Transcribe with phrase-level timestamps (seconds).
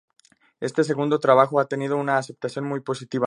[0.59, 3.19] Este segundo trabajo ha tenido una aceptación muy positiva.